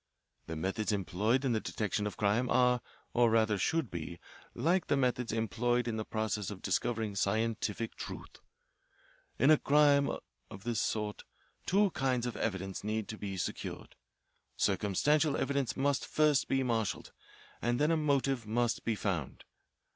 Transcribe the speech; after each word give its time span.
The 0.47 0.55
methods 0.55 0.91
employed 0.91 1.45
in 1.45 1.51
the 1.53 1.59
detection 1.59 2.07
of 2.07 2.17
crime 2.17 2.49
are, 2.49 2.81
or 3.13 3.29
rather 3.29 3.59
should 3.59 3.91
be, 3.91 4.19
like 4.55 4.87
the 4.87 4.97
methods 4.97 5.31
employed 5.31 5.87
in 5.87 5.97
the 5.97 6.03
process 6.03 6.49
of 6.49 6.63
discovering 6.63 7.15
scientific 7.15 7.93
truth. 7.93 8.37
In 9.37 9.51
a 9.51 9.59
crime 9.59 10.09
of 10.49 10.63
this 10.63 10.81
sort, 10.81 11.23
two 11.67 11.91
kinds 11.91 12.25
of 12.25 12.35
evidence 12.35 12.83
need 12.83 13.07
to 13.09 13.17
be 13.19 13.37
secured. 13.37 13.95
Circumstantial 14.57 15.37
evidence 15.37 15.77
must 15.77 16.07
first 16.07 16.47
be 16.47 16.63
marshalled, 16.63 17.11
and 17.61 17.79
then 17.79 17.91
a 17.91 17.95
motive 17.95 18.47
must 18.47 18.83
be 18.83 18.95
found. 18.95 19.43